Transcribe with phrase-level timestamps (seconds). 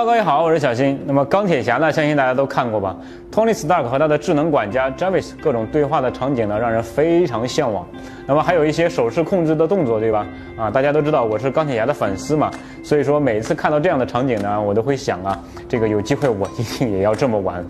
[0.00, 0.98] 喽各位好，我是小新。
[1.04, 2.96] 那么钢铁侠呢，相信大家都看过吧
[3.30, 7.86] ？Tony Stark 和他的智能管家 Jarvis 各种对话的场景呢，让人非常向往。
[8.26, 10.26] 那么还有一些手势控制的动作，对吧？
[10.56, 12.50] 啊，大家都知道我是钢铁侠的粉丝嘛，
[12.82, 15.38] 所以说每次看到这样的场景呢，我都会想啊，
[15.68, 17.62] 这个有机会我一定也要这么玩。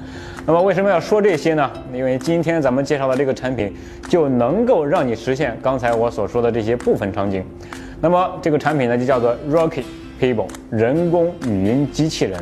[0.47, 1.69] 那么为什么要说这些呢？
[1.93, 3.75] 因为今天咱们介绍的这个产品
[4.09, 7.45] 就能够让你实现刚才我所说的这些部分场景。
[8.01, 9.83] 那么这个产品呢，就叫做 Rocky。
[10.21, 12.39] People 人工语音机器人，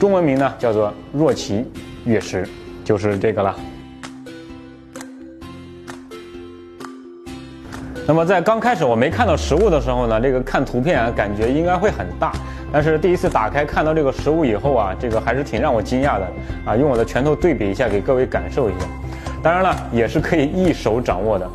[0.00, 1.64] 中文名呢叫做若琪
[2.04, 2.44] 月食，
[2.84, 3.54] 就是这个了。
[8.04, 12.32] 那么在刚开始我没看到实物的时候呢，这个看图片啊，感觉应该会很大。
[12.72, 16.26] 但是第一次打开看到这个实物以后啊，这个还是挺让我惊讶的
[16.64, 16.74] 啊。
[16.74, 18.86] 用我的拳头对比一下，给各位感受一下。
[19.40, 21.48] 当然了，也是可以一手掌握的。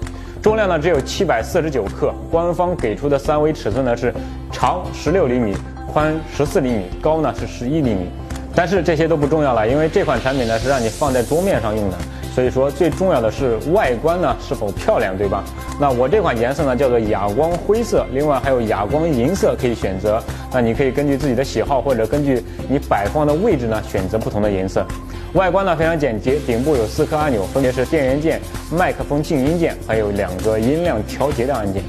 [0.45, 4.13] 重量呢只有七百四十九克，官方给出的三维尺寸呢是
[4.51, 5.57] 长十六厘米，
[5.91, 8.07] 宽十四厘米，高呢是十一厘米。
[8.55, 11.97] 但是这些都不重要了，因为这款产品呢是让你放在桌面上用的，
[12.31, 15.43] 所以说最重要的是外观呢是否漂亮，对吧？
[15.81, 20.21] 那我这款颜色呢叫做哑光灰色，另外还有哑光银色可以选择。
[20.53, 24.85] 那你可以根据自己的喜好或者根据你摆放的位置呢选择不同的颜色。
[25.35, 28.39] 外观呢非常简洁，顶部有四颗按钮，分别是电源键、
[28.71, 31.83] 麦克风静音键，还有两个音量调节的按键。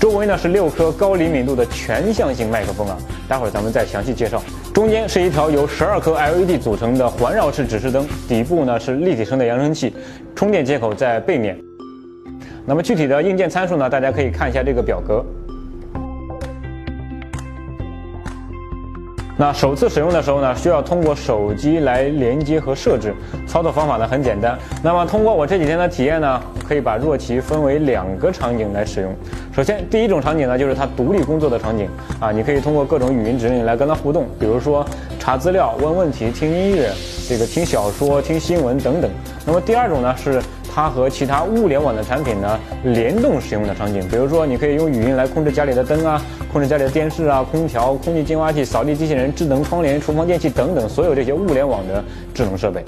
[0.00, 4.42] 周围呢是六颗高灵敏度的全向性麦克风啊，待会儿咱们再详细介绍。
[4.74, 9.94] 中间是一条由十二颗 LED 组成的环绕式指示灯，底部呢是立体声的扬声器，
[10.34, 11.56] 充电接口在背面。
[12.66, 15.24] 那么具体的硬件参数呢，大家可以看一下这个表格。
[19.40, 23.14] 那首次使用的时候呢，需要通过手机来连接和设置。
[23.46, 24.58] 操作方法呢很简单。
[24.82, 29.14] 那么通过我这几天的体验呢，可以把若琪分为两个场景来使用。
[29.54, 34.84] 首先，第一种场景呢就是它独立工作的场景啊，你可以通过各种语音指令来跟它互动，比如说
[35.20, 36.90] 查资料、问问题、听音乐、
[37.28, 39.08] 这个听小说、听新闻等等。
[39.46, 40.42] 那么第二种呢是。
[40.78, 46.22] 它和其他物联网的产品呢联动使用的场景，比如说你可以用语音来控制家里的灯啊，
[46.52, 52.84] 控制家里的电视啊、空调、空气净化器、扫地机器人、智能窗帘、厨房电器等等所有这些物联网的智能设备。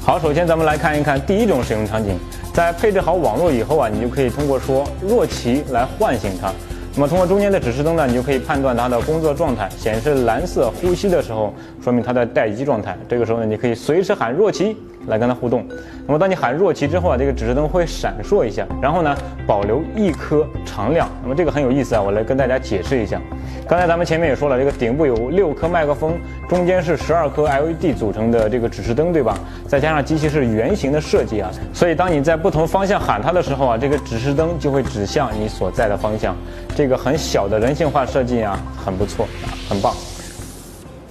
[0.00, 2.16] 好，首先咱们来看一看第一种使用场景，
[2.54, 6.52] 在配置好网络以后啊，你就可以通过说若琪来唤醒它。
[6.98, 11.52] 那么通过中间的指示灯呢，你就可以判断它的工作状态，显示蓝色呼吸的时候，
[11.84, 12.96] 说明它在待机状态。
[13.06, 14.74] 这个时候呢，你可以随时喊若琪
[15.08, 15.62] 来跟它互动。
[16.06, 19.14] 那么当你喊若琪之后啊，这个指示灯会闪烁一下，然后呢
[19.46, 21.06] 保留一颗常亮。
[21.22, 23.20] 那么这个很有意思啊，我来跟大家解释一下。
[23.68, 26.14] 刚才咱们前面也说了，这个顶部有六颗麦克风，
[26.48, 29.36] 中间是十二颗 LED 组成的这个指示灯，对吧？
[29.66, 36.34] 再加上机器是圆形的设计啊，所以当你在不同方向喊它的时候啊，这个指示灯就会指向你所在的方向。
[36.76, 39.26] 这个很小的人性化设计啊，很不错，
[39.66, 39.96] 很棒。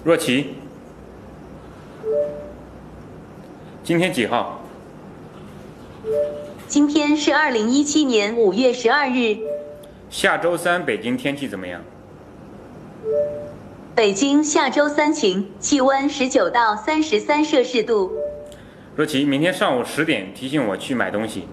[0.03, 0.53] 若琪，
[3.83, 4.61] 今天几号？
[6.67, 9.37] 今天是二零一七年五月十二日。
[10.11, 11.81] 下周三北京天气怎么样？
[13.95, 18.11] 北京下周三晴，气温十九到三十三摄氏度。
[18.95, 21.47] 若琪，明天上午十点提醒我去买东西。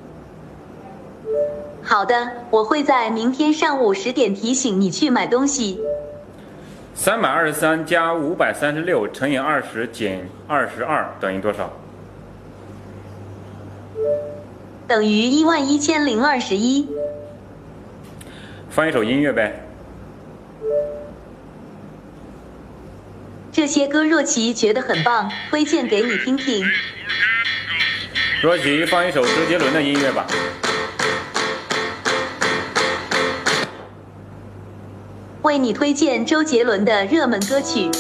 [1.84, 5.80] 好的，我会在明天上午十点提醒你去买东西。
[6.94, 11.72] 三百二十三加五百三十六乘以二十减二十二等于多少？
[14.86, 16.88] 等于一万一千零二十一。
[18.70, 19.66] 放一首音乐呗。
[23.50, 26.64] 这些歌若琪觉得很棒，推荐给你听听。
[28.42, 30.26] 若琪，放一首周杰伦的音乐吧。
[35.42, 37.90] 为你推荐周杰伦的热门歌曲。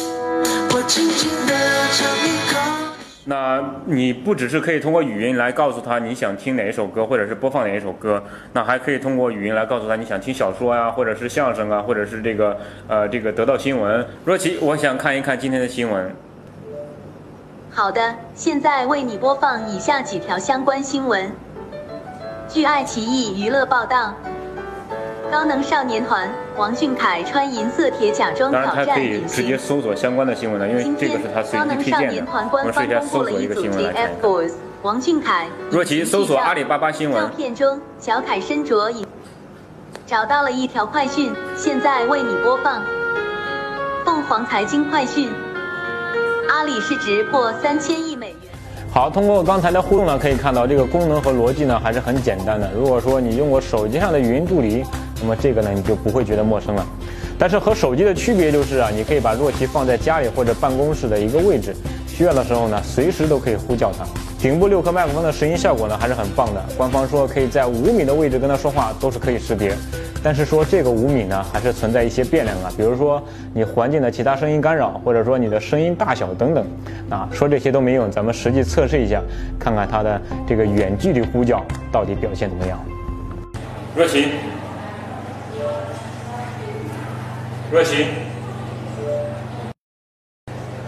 [3.24, 8.22] 那你不只是可以通过语音来告诉他你想听哪一首歌，或者是播放哪一首歌，
[8.52, 12.56] 那还可以通过语音来告诉他你想听小说呀，或者是相声啊，或者是这个
[12.86, 14.06] 呃这个得到新闻。
[14.24, 16.14] 若琪，我想看一看今天的新闻。
[17.70, 21.28] 好的，现在为你播放以下几条相关新闻。
[22.48, 24.14] 据爱奇艺娱乐报道。
[25.30, 29.00] 高能少年团王俊凯穿银色铁甲装挑战。
[29.26, 32.26] 直接搜索相关的新闻了，因为这个是他随机推荐的。
[32.52, 34.10] 我试一下搜索一个新闻来看。
[34.82, 35.46] 王俊凯。
[35.70, 37.22] 若琪搜索阿里巴巴新闻。
[37.22, 39.06] 照片中，小凯身着隐。
[40.06, 42.82] 找到了一条快讯，现在为你播放。
[44.04, 45.30] 凤凰财经快讯：
[46.50, 48.36] 阿里市值破三千亿美元。
[48.92, 52.70] 好，通过刚才的互动呢，可以看到这个功能和逻辑呢还是很简单的。
[52.76, 54.84] 如果说你用过手机上的语音助理。
[55.22, 56.84] 那么这个呢，你就不会觉得陌生了。
[57.38, 61.74] 但是和手机的区别就是啊，你可以把若琪放在家里或者办公室的一个位置，
[62.06, 64.04] 需要的时候呢，随时都可以呼叫它。
[64.38, 69.72] 顶部六颗麦克风的拾音效果呢还是很棒的，官方说可以在五米的位置跟它说话都是可以识别。
[70.24, 73.20] 但是说这个五米呢，还是存在一些变量啊，比如说
[73.52, 76.64] 你环境的其他声音干扰，或者说你的声音大小等等。
[77.10, 79.20] 啊，说这些都没用，咱们实际测试一下，
[79.58, 82.78] 看看它的这个远距离呼叫到底表现怎么样。
[83.96, 84.28] 若琪，
[87.72, 88.04] 若琪，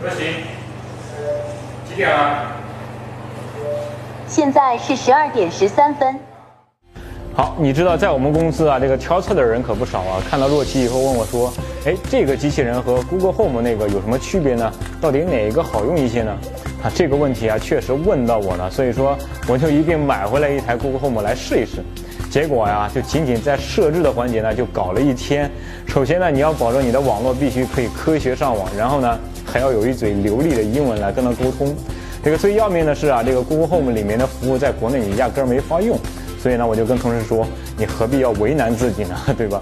[0.03, 0.45] 若琪，
[1.89, 2.43] 几点了？
[4.29, 6.15] 现在是十二点十三分。
[7.35, 10.23] 好，你知道在我们公司啊，这个挑刺的人可不少啊。
[10.29, 11.51] 看到若琪以后问我说
[11.89, 14.71] ：“哎，这个机器人和 Google Home 那个有什么区别呢？
[15.01, 16.37] 到底哪一个好用一些呢？”
[16.85, 19.17] 啊，这个问题啊，确实问到我了，所以说
[19.49, 21.83] 我就一并买回来一台 Google Home 来试一试。
[22.35, 25.49] 结果呀，就仅仅在设置的环节呢，就搞了一天。
[25.87, 29.17] 首先呢，你要保证你的网络必须可以科学上网，然后呢，
[29.47, 31.73] 还要有一嘴流利的英文来跟它沟通。
[32.25, 35.97] 这个最要命的是啊，这个 Google Home 里面的服务在国内你压根儿没法用。
[36.41, 37.47] 所以呢，我就跟同事说，
[37.79, 39.61] 你何必要为难自己呢， 对吧？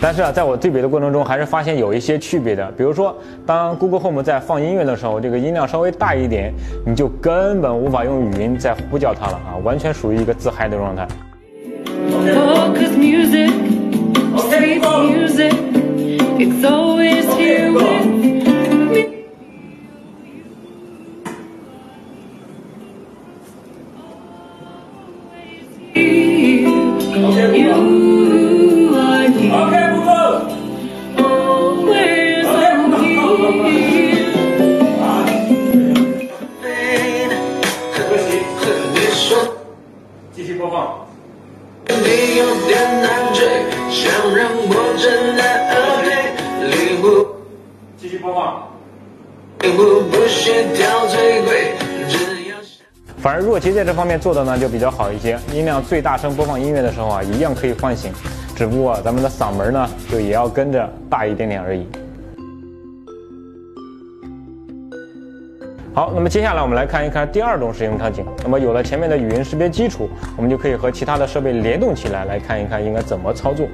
[0.00, 2.68] 但是啊，在我对比的过程中，还是发现有一些区别的。
[2.72, 6.52] 比如说，当 Google Home 在放音乐的时候，这个音量稍微大一点，
[6.84, 11.06] 你就根本无法用语音再呼叫它了啊，完全属于一个自嗨的状态。
[12.02, 13.50] Oh, music,
[15.08, 15.52] music,
[16.40, 18.30] it's always here with me.
[27.52, 28.29] You.
[47.96, 48.68] 继续播放。
[53.22, 58.12] 反而若琪在这方面做的呢就比较好一些，音量最大声播放音乐的时候啊，一样可以唤醒，
[58.54, 61.86] 只不过咱们的嗓门呢就也要跟着大一点点而已。
[65.92, 68.24] 好，那么接下来我们来看一看第二种使用场景。
[68.44, 73.66] 那么有了前面的语音识别基础，我们就可以和其他的设备联动起来，来看一看应该怎么操作。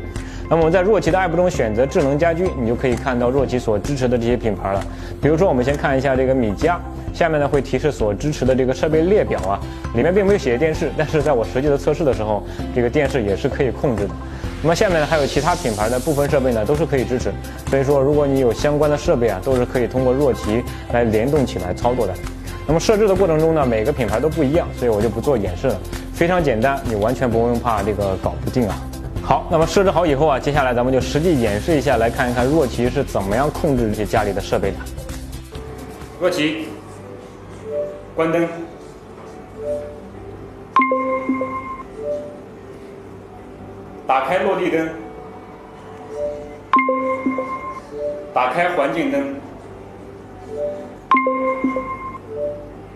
[0.48, 4.82] 那么我们在若琪的 app 中选择智能家居，你就可以看到若琪所支持的这些品牌了。
[5.20, 6.80] 比如说，我们先看一下这个米家，
[7.12, 9.60] 下面呢会提示所支持的这个设备列表啊，
[9.94, 12.42] 里面并没有写电视，但是在我实际的测试的时候，
[12.74, 14.14] 这个电视也是可以控制的。
[14.62, 17.32] 那么下面呢还有其他品牌的部分设备呢都是可以支持，
[17.70, 20.62] 所以说如果你有相关的设备啊，都是可以通过若琪
[20.93, 22.14] 来联动起来操作的。
[22.67, 25.81] 那么设置的过程中呢，每个品牌都不一样，所以我就不做演示了，
[26.12, 28.76] 非常简单，你完全不用怕这个搞不定啊。
[29.23, 34.76] 好，那么设置好以后啊，接下来咱们就实际演示一下，来看一看若琪是怎么样控制这些家里的设备的。
[36.20, 36.67] 若琪，
[38.17, 38.49] 关灯。
[44.06, 44.88] 打开落地灯，
[48.32, 49.35] 打开环境灯，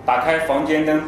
[0.06, 1.02] 打开房间灯，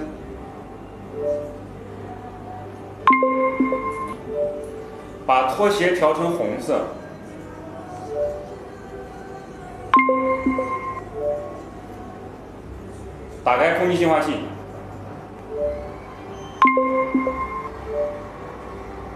[5.24, 6.84] 把拖鞋调成红色，
[13.44, 14.32] 打开空气净化器。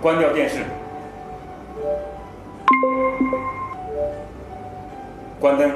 [0.00, 0.58] 关掉电视，
[5.40, 5.70] 关灯。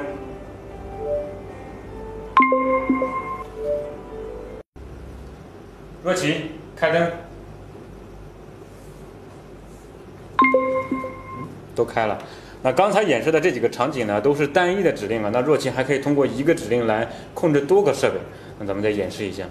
[6.03, 7.11] 若琪，开灯。
[11.75, 12.17] 都开了。
[12.63, 15.29] 那刚才演示的这几个场景呢，都是单一的指令啊。
[15.33, 18.15] 那若琪还可以通过一个指令来控制多个设备。
[18.59, 19.45] 那咱们再演示一下。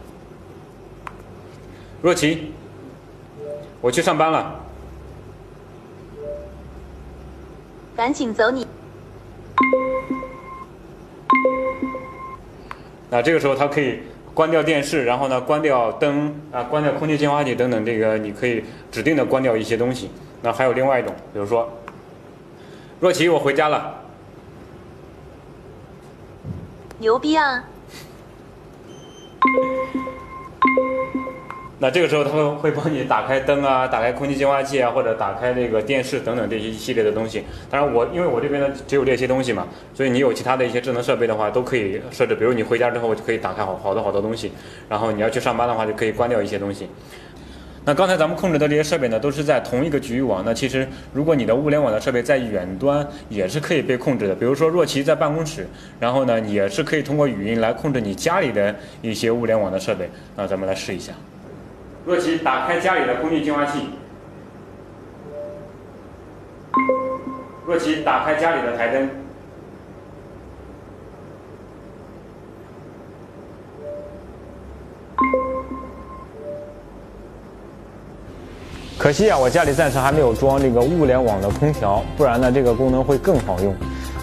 [2.03, 2.53] 若琪，
[3.81, 4.61] 我去上班了。
[7.97, 8.67] 赶紧走你！
[13.11, 14.01] 那这个时候它可以
[14.33, 20.11] 关掉电视，然后呢关掉灯啊，关掉空气净化器等等，这个你可以指定的关掉一些东西。
[20.43, 21.69] 那还有另外一种，比如说，
[23.01, 23.95] 若琪，我回家了。
[26.99, 27.65] 牛逼啊！
[31.83, 37.43] 那这个时候，它会会帮你打开灯啊，打开空气净化器啊，或者打开那个电视等等这些一系列的东西。
[37.71, 42.35] 当然，我因为我这边呢只有这些东西嘛，所以你有其他的一些智能设备的话，都可以设置。
[42.35, 44.53] 比如你回家之后就可以打开好好多好多东西，
[44.91, 46.87] 然后你要去上班的话，就可以关掉一些东西。
[47.87, 50.43] 那刚才咱们控制的这些设备呢，都是在同一个局域网。
[50.45, 54.35] 那其实，如果你的物联网的设备在远端，也是可以被控制的。
[54.35, 55.67] 比如说，若琪在办公室，
[55.99, 60.11] 然后呢，也是可以通过语音来控制你家里的一些物联网的设备。
[60.37, 61.15] 那咱们来试一下。
[62.05, 63.91] 若琪，打开家里的空气净化器。
[67.67, 69.09] 若琪，打开家里的台灯。
[78.99, 83.75] 可惜啊，我家里暂时还没有装这个物联网的空调，不然呢，这个功能会更好用。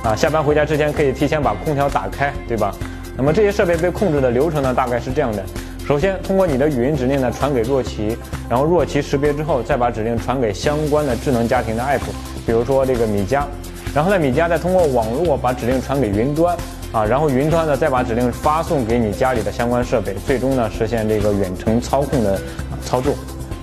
[0.04, 2.72] 啊，下班回家之前可以提前把空调打开，对吧？
[3.18, 5.44] 那么这些设备被控制的流程呢，大概是这样的：
[5.88, 8.18] 首先通过你的语音指令呢传给若琪，
[8.50, 12.02] 然后若琪识别之后，再把指令传给相关的智能家庭的 app，
[12.46, 13.48] 比如说这个米家，
[13.96, 16.58] 然后呢米家再通过网络把指令传给云端，
[16.92, 22.38] 啊，然后云端呢再把指令发送给你家里的相关设备，最终呢实现这个远程操控的
[22.84, 23.14] 操作。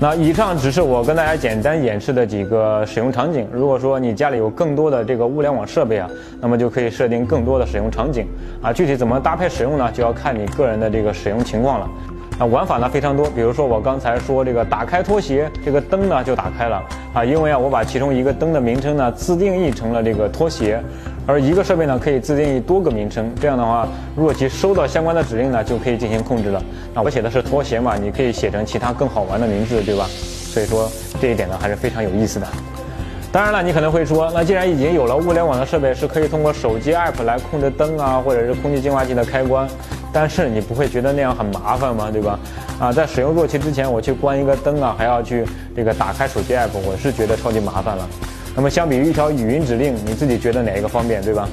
[0.00, 3.46] 那以上只是我跟大家简单演示的几个使用场景。
[3.52, 8.26] 如果说你家里有更多的这个物联网设备啊，那么就可以设定更多的使用场景
[8.60, 8.72] 啊。
[8.72, 9.90] 具体怎么搭配使用呢？
[9.92, 11.88] 就要看你个人的这个使用情况了。
[12.38, 20.82] 那玩法呢非常多，比如说我刚才说这个打开拖鞋，这个灯呢就打开了啊，因为啊我把其中一个灯的名称呢自定义成了这个拖鞋。
[21.26, 26.62] 而一个设备呢，可以自定义多个名称，这样的话，若其收到相关的指令呢，就可以进行控制了。
[26.92, 30.04] 那我写的是拖鞋嘛，你可以写成其他更好玩的名字，对吧？
[30.06, 30.86] 所以说
[31.18, 32.46] 这一点呢，还是非常有意思的。
[33.32, 39.66] 当然了，你可能会说，那既然已经有了物联网的设备，是可以通过手机 app 来控制灯啊，或者是空气净化器的开关，
[40.14, 42.08] 但是你不会觉得那样很麻烦吗？
[42.10, 42.38] 对吧？
[42.78, 45.44] 啊，在使用若琪之前，我去关一个灯啊，还要去
[45.74, 48.08] 这个打开手机 app，我是觉得超级麻烦了。
[48.54, 51.48] 那么相比于一条语音指令，你自己觉得哪一个方便，对吧？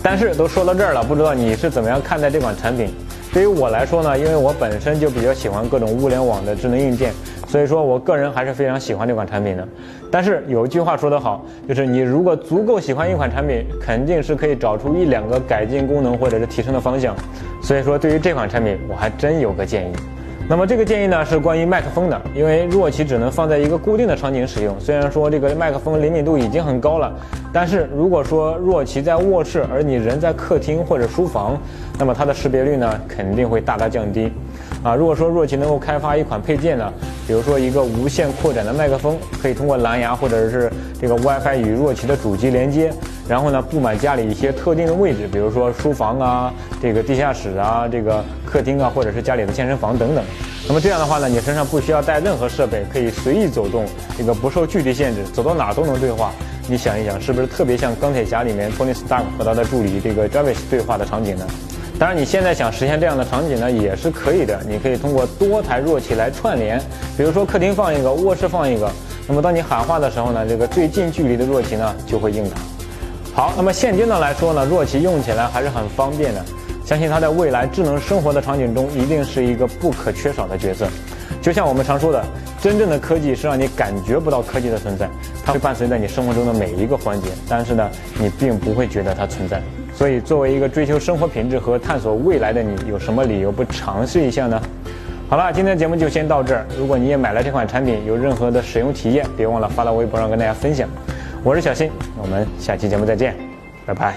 [0.00, 2.88] 但是都说到这儿了，不知道你是怎么样看待这款产品？
[3.32, 7.12] 对于我来说呢，因为我本身就比较喜欢各种物联网的智能硬件，
[7.54, 9.64] 所以说我个人还是非常喜欢这款产品的。
[10.10, 17.14] 但是有一句话说得好，就是你如果足够喜欢一款产品，肯定是可以找出一两个改进功能或者是提升的方向。
[17.62, 19.92] 所以说对于这款产品，我还真有个建议。
[20.48, 24.74] 那么这个建议呢是关于麦克风的，因为若其只能放在一个固定的场景使用。
[24.80, 27.12] 虽然说这个麦克风灵敏度已经很高了，
[27.52, 31.56] 但是如果说若其在卧室，而你人在客厅或者书房，
[32.00, 34.32] 那么它的识别率呢肯定会大大降低。
[34.84, 36.92] 啊，如果说若琪能够开发一款配件呢，
[37.26, 42.92] 比如说一个无线扩展的麦克风，可以通过蓝牙或者是这个 WiFi 与若琪的主机连接，
[43.26, 50.22] 然后呢布满家里一些特定的位置，比如说书房啊、这个地下室啊、这个客厅啊，或者是家里的健身房等等。
[50.68, 53.86] 那么这样的话呢，你身上不需要带任何设备，可以随意走动，
[54.18, 56.30] 这个不受距离限制，走到哪都能对话。
[56.68, 61.46] 你想一想，是不是特别像钢铁侠里面托尼斯塔克和他的助理这个 Jarvis 对话的场景呢？
[61.96, 64.60] 当然，你现在想实现这样的场景呢，也是可以的。
[64.68, 66.78] 你可以通过多台弱器来串联，
[67.16, 68.90] 比如说客厅放一个，卧室放一个。
[69.28, 72.56] 那么当你喊话的时候呢，这个最近距离的弱器呢就会应答。
[73.32, 76.44] 好，那么现阶段来说呢，弱器用起来还是很方便的。
[76.84, 80.86] 相信它在未来智能生活的场景中一定是一个不可缺少的角色。
[81.40, 82.22] 就像我们常说的，
[82.60, 85.08] 真正的科技是让你感觉不到科技的存在，
[85.44, 89.62] 它会伴随在你生活中的每一个环节，但是呢，你并不会觉得它存在。
[89.94, 94.60] 所以，作为一个追求生活品质和探索未来的你，有什么理由不尝试一下呢？
[95.30, 96.66] 好了，今天的节目就先到这儿。
[96.76, 100.88] 如果你也买了这款产品，有任何的使用体验，别忘了发到微博上跟大家分享。
[101.44, 103.36] 我是小新，我们下期节目再见，
[103.86, 104.16] 拜拜。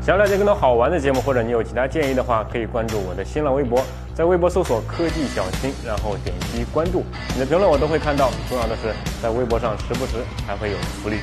[0.00, 3.82] 想要了解更多好玩的节目，或者你有其他建议的话，可以关注我的新浪微博，
[4.14, 7.02] 在微博搜索“科技小新”，然后点击关注。
[7.34, 8.30] 你的评论我都会看到。
[8.48, 11.16] 重要的是，在微博上时不时还会有福利。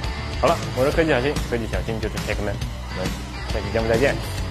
[0.44, 3.08] 好了，我是科技小新，科技小新就是 Take Man，我们
[3.54, 4.43] 下期节目再见。